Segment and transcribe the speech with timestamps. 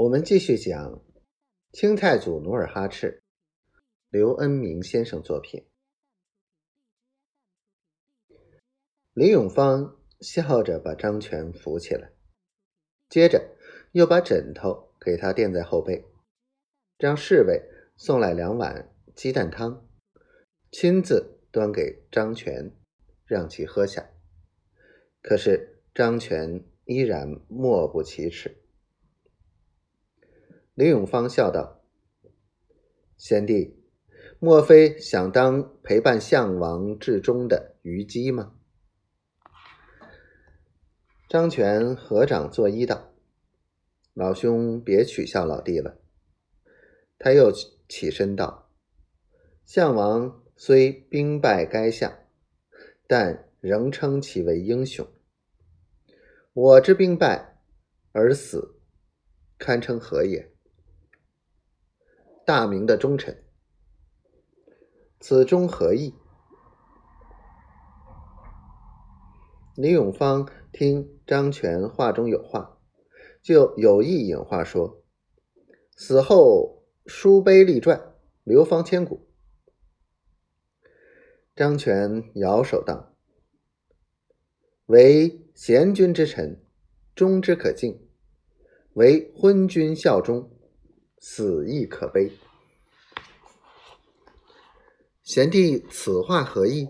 [0.00, 1.02] 我们继续讲
[1.72, 3.20] 清太祖努尔哈赤，
[4.10, 5.66] 刘恩明先生作品。
[9.12, 12.12] 李永芳笑着把张全扶起来，
[13.08, 13.56] 接着
[13.90, 16.04] 又把枕头给他垫在后背，
[16.96, 17.60] 让侍卫
[17.96, 19.84] 送来两碗鸡蛋汤，
[20.70, 22.70] 亲自端给张全，
[23.24, 24.08] 让其喝下。
[25.20, 28.57] 可是张全依然默不其齿。
[30.78, 31.82] 李永芳笑道
[33.18, 33.82] ：“贤弟，
[34.38, 38.54] 莫非想当陪伴项王至终的虞姬吗？”
[41.28, 43.12] 张全合掌作揖道
[44.14, 45.98] ：“老兄别取笑老弟了。”
[47.18, 47.50] 他又
[47.88, 48.70] 起身道
[49.66, 52.20] ：“项王虽兵败垓下，
[53.08, 55.04] 但仍称其为英雄。
[56.52, 57.58] 我之兵败
[58.12, 58.76] 而死，
[59.58, 60.52] 堪称何也？”
[62.48, 63.44] 大明的忠臣，
[65.20, 66.14] 此中何意？
[69.76, 72.78] 李永芳听张全话中有话，
[73.42, 75.04] 就有意引话说
[75.94, 79.28] ：“死后书碑立传，流芳千古。”
[81.54, 83.14] 张全摇手道
[84.88, 86.64] ：“为贤君之臣，
[87.14, 87.98] 忠之可敬；
[88.94, 90.50] 为昏君效忠。”
[91.20, 92.32] 死亦可悲。
[95.22, 96.88] 贤弟此话何意？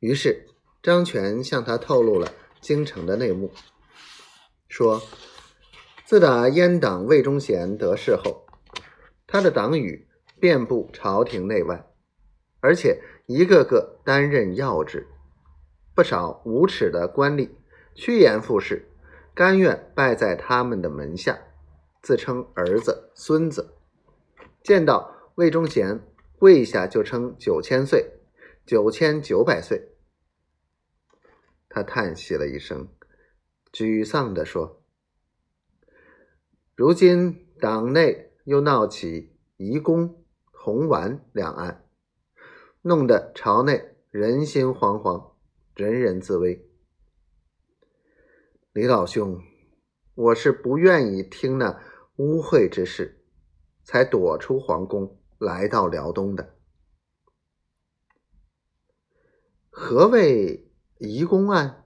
[0.00, 0.46] 于是
[0.82, 3.52] 张全向他透露了京城的内幕，
[4.68, 5.00] 说：
[6.04, 8.46] 自打阉党魏忠贤得势后，
[9.26, 10.08] 他的党羽
[10.40, 11.86] 遍布朝廷内外，
[12.60, 15.06] 而且一个个担任要职，
[15.94, 17.50] 不少无耻的官吏
[17.94, 18.88] 趋炎附势，
[19.34, 21.38] 甘愿拜在他们的门下。
[22.06, 23.74] 自称儿子、孙子，
[24.62, 26.06] 见到魏忠贤
[26.38, 28.20] 跪下就称九千岁、
[28.64, 29.88] 九千九百岁。
[31.68, 32.86] 他叹息了一声，
[33.72, 34.84] 沮丧地说
[36.76, 41.88] ：“如今党内又闹起移宫、红丸两案，
[42.82, 45.32] 弄得朝内人心惶惶，
[45.74, 46.70] 人人自危。
[48.72, 49.42] 李老兄，
[50.14, 51.82] 我是不愿意听那。”
[52.16, 53.22] 污秽之事，
[53.84, 56.56] 才躲出皇宫，来到辽东的。
[59.68, 61.84] 何谓移宫案？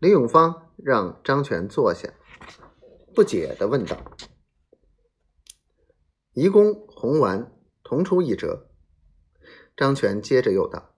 [0.00, 2.12] 李永芳让张全坐下，
[3.14, 3.96] 不解的问道
[6.34, 8.68] ：“移宫红丸同出一辙。”
[9.76, 10.96] 张全接着又道：“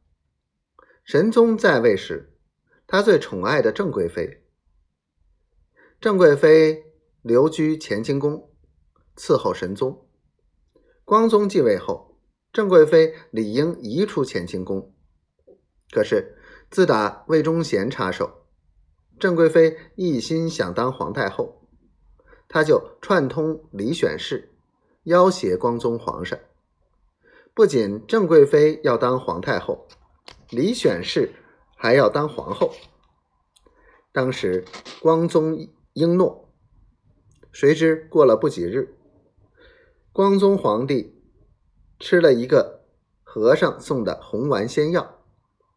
[1.05, 2.39] 神宗在位时，
[2.87, 4.47] 他最宠爱的郑贵妃，
[6.01, 6.93] 郑贵妃。”
[7.25, 8.51] 留居乾清宫，
[9.17, 10.07] 伺候神宗。
[11.07, 12.19] 光宗继位后，
[12.53, 14.93] 郑贵妃理应移出乾清宫。
[15.91, 16.37] 可是
[16.71, 18.45] 自打魏忠贤插手，
[19.19, 21.67] 郑贵妃一心想当皇太后，
[22.47, 24.55] 她就串通李选侍，
[25.05, 26.39] 要挟光宗皇上。
[27.55, 29.89] 不仅郑贵妃要当皇太后，
[30.51, 31.33] 李选侍
[31.75, 32.75] 还要当皇后。
[34.13, 34.63] 当时
[35.01, 35.57] 光宗
[35.95, 36.44] 应诺。
[37.55, 38.97] 谁知过了不几日，
[40.13, 41.23] 光宗皇帝
[42.01, 42.85] 吃了一个
[43.23, 45.23] 和尚送的红丸仙药，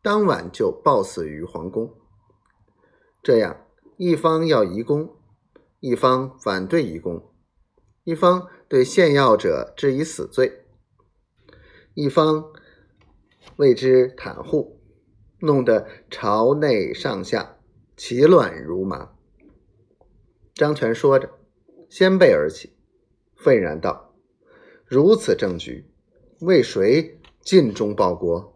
[0.01, 1.93] 当晚就暴死于皇宫。
[3.21, 3.67] 这样，
[3.97, 5.17] 一方要移宫，
[5.79, 7.31] 一方反对移宫，
[8.03, 10.65] 一方对献药者治以死罪，
[11.93, 12.43] 一方
[13.57, 14.81] 为之袒护，
[15.41, 17.59] 弄得朝内上下
[17.95, 19.11] 其乱如麻。
[20.55, 21.37] 张全说着。
[21.89, 22.73] 先辈而起，
[23.35, 24.13] 愤然道
[24.85, 25.85] ：“如此政局，
[26.39, 28.53] 为谁尽忠报国？”